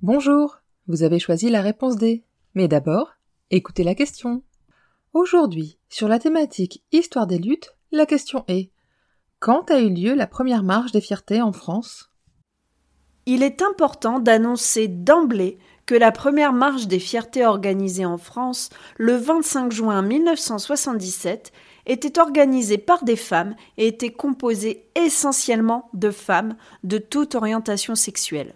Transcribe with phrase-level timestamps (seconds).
[0.00, 2.22] Bonjour, vous avez choisi la réponse D.
[2.54, 3.14] Mais d'abord,
[3.50, 4.44] écoutez la question.
[5.12, 8.70] Aujourd'hui, sur la thématique Histoire des luttes, la question est
[9.40, 12.12] Quand a eu lieu la première marche des fiertés en France?
[13.26, 19.16] Il est important d'annoncer d'emblée que la première marche des fiertés organisée en France le
[19.16, 21.50] 25 juin 1977
[21.86, 28.54] était organisée par des femmes et était composée essentiellement de femmes de toute orientation sexuelle.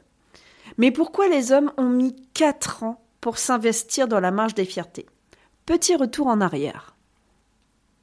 [0.78, 5.06] Mais pourquoi les hommes ont mis quatre ans pour s'investir dans la marche des fiertés?
[5.66, 6.96] Petit retour en arrière.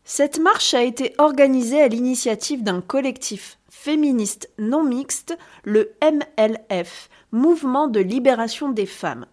[0.03, 7.88] Cette marche a été organisée à l'initiative d'un collectif féministe non mixte, le MLF, Mouvement
[7.88, 9.28] de libération des femmes.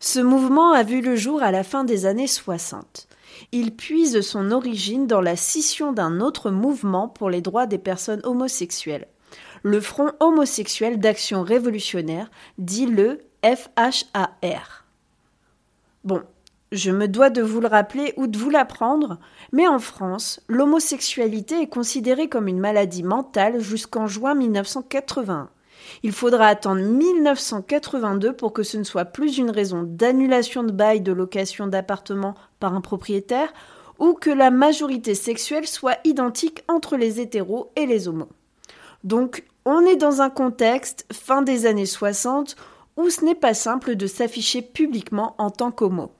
[0.00, 3.06] Ce mouvement a vu le jour à la fin des années 60.
[3.52, 8.22] Il puise son origine dans la scission d'un autre mouvement pour les droits des personnes
[8.24, 9.08] homosexuelles,
[9.62, 14.84] le Front homosexuel d'action révolutionnaire, dit le FHAR.
[16.04, 16.22] Bon,
[16.72, 19.18] je me dois de vous le rappeler ou de vous l'apprendre,
[19.52, 25.48] mais en France, l'homosexualité est considérée comme une maladie mentale jusqu'en juin 1981.
[26.02, 31.00] Il faudra attendre 1982 pour que ce ne soit plus une raison d'annulation de bail
[31.00, 33.52] de location d'appartement par un propriétaire
[33.98, 38.28] ou que la majorité sexuelle soit identique entre les hétéros et les homos.
[39.08, 42.56] Donc, on est dans un contexte fin des années 60
[42.98, 46.12] où ce n'est pas simple de s'afficher publiquement en tant qu'homo.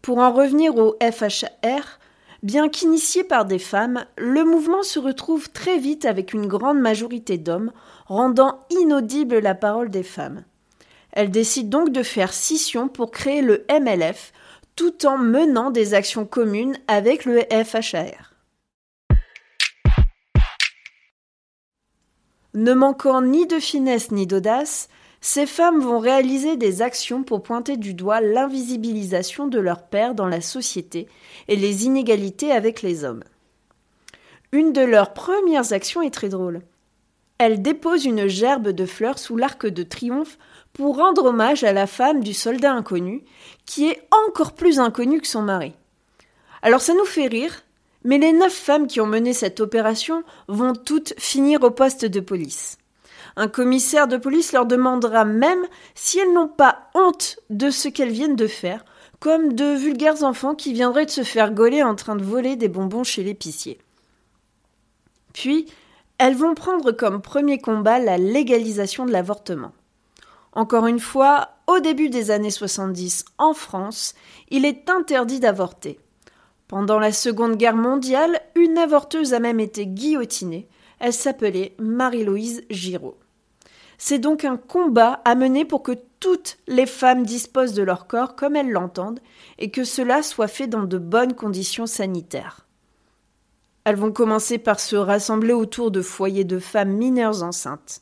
[0.00, 1.98] Pour en revenir au FHR,
[2.42, 7.36] bien qu'initié par des femmes, le mouvement se retrouve très vite avec une grande majorité
[7.36, 7.72] d'hommes,
[8.06, 10.44] rendant inaudible la parole des femmes.
[11.12, 14.32] Elles décident donc de faire scission pour créer le MLF,
[14.76, 18.29] tout en menant des actions communes avec le FHR.
[22.54, 24.88] Ne manquant ni de finesse ni d'audace,
[25.20, 30.26] ces femmes vont réaliser des actions pour pointer du doigt l'invisibilisation de leur père dans
[30.26, 31.06] la société
[31.46, 33.22] et les inégalités avec les hommes.
[34.52, 36.62] Une de leurs premières actions est très drôle.
[37.38, 40.38] Elles déposent une gerbe de fleurs sous l'arc de triomphe
[40.72, 43.22] pour rendre hommage à la femme du soldat inconnu,
[43.64, 45.72] qui est encore plus inconnue que son mari.
[46.62, 47.62] Alors ça nous fait rire,
[48.04, 52.20] mais les neuf femmes qui ont mené cette opération vont toutes finir au poste de
[52.20, 52.78] police.
[53.36, 58.10] Un commissaire de police leur demandera même si elles n'ont pas honte de ce qu'elles
[58.10, 58.84] viennent de faire,
[59.20, 62.68] comme de vulgaires enfants qui viendraient de se faire gauler en train de voler des
[62.68, 63.78] bonbons chez l'épicier.
[65.32, 65.66] Puis,
[66.18, 69.72] elles vont prendre comme premier combat la légalisation de l'avortement.
[70.52, 74.14] Encore une fois, au début des années 70, en France,
[74.50, 76.00] il est interdit d'avorter.
[76.70, 80.68] Pendant la Seconde Guerre mondiale, une avorteuse a même été guillotinée.
[81.00, 83.18] Elle s'appelait Marie-Louise Giraud.
[83.98, 88.36] C'est donc un combat à mener pour que toutes les femmes disposent de leur corps
[88.36, 89.18] comme elles l'entendent
[89.58, 92.68] et que cela soit fait dans de bonnes conditions sanitaires.
[93.82, 98.00] Elles vont commencer par se rassembler autour de foyers de femmes mineures enceintes,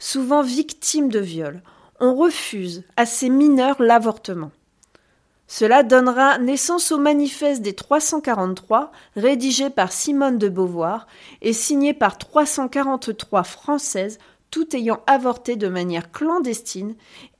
[0.00, 1.62] souvent victimes de viols.
[2.00, 4.50] On refuse à ces mineurs l'avortement.
[5.50, 11.06] Cela donnera naissance au manifeste des 343, rédigé par Simone de Beauvoir
[11.40, 14.18] et signé par 343 Françaises
[14.50, 16.94] tout ayant avorté de manière clandestine,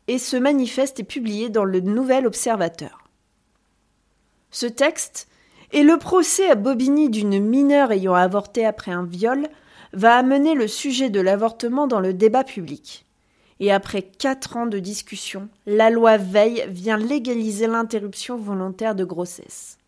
[0.09, 3.05] et ce manifeste est publié dans le Nouvel Observateur.
[4.51, 5.29] Ce texte,
[5.73, 9.49] et le procès à Bobigny d'une mineure ayant avorté après un viol,
[9.93, 13.05] va amener le sujet de l'avortement dans le débat public.
[13.61, 19.79] Et après quatre ans de discussion, la loi Veil vient légaliser l'interruption volontaire de grossesse.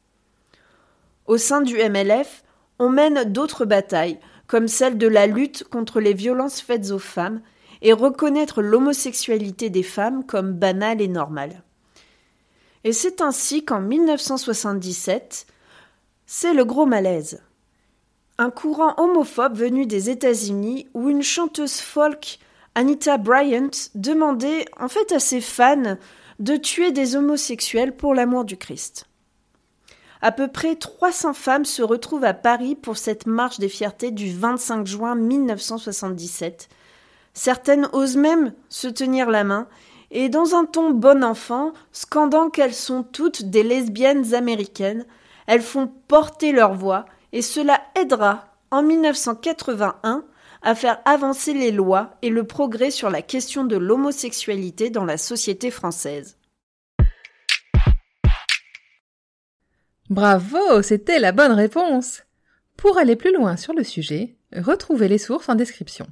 [1.27, 2.43] Au sein du MLF,
[2.81, 4.19] on mène d'autres batailles,
[4.49, 7.41] comme celle de la lutte contre les violences faites aux femmes,
[7.83, 11.63] et reconnaître l'homosexualité des femmes comme banale et normale.
[12.85, 15.47] Et c'est ainsi qu'en 1977,
[16.27, 17.43] c'est le gros malaise.
[18.39, 22.39] un courant homophobe venu des États-Unis où une chanteuse folk,
[22.75, 25.97] Anita Bryant, demandait en fait à ses fans
[26.39, 29.07] de tuer des homosexuels pour l'amour du Christ.
[30.23, 34.33] À peu près 300 femmes se retrouvent à Paris pour cette marche des fiertés du
[34.33, 36.69] 25 juin 1977.
[37.33, 39.67] Certaines osent même se tenir la main
[40.11, 45.07] et dans un ton bon enfant, scandant qu'elles sont toutes des lesbiennes américaines,
[45.47, 50.25] elles font porter leur voix et cela aidera en 1981
[50.63, 55.17] à faire avancer les lois et le progrès sur la question de l'homosexualité dans la
[55.17, 56.37] société française.
[60.09, 62.25] Bravo, c'était la bonne réponse.
[62.77, 66.07] Pour aller plus loin sur le sujet, retrouvez les sources en description.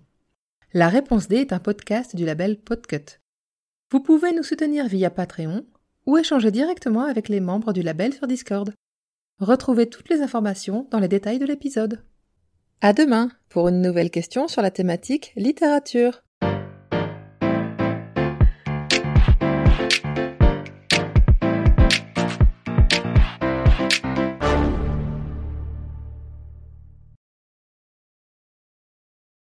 [0.73, 3.19] La réponse D est un podcast du label Podcut.
[3.91, 5.65] Vous pouvez nous soutenir via Patreon
[6.07, 8.73] ou échanger directement avec les membres du label sur Discord.
[9.41, 12.03] Retrouvez toutes les informations dans les détails de l'épisode.
[12.81, 16.23] À demain pour une nouvelle question sur la thématique littérature.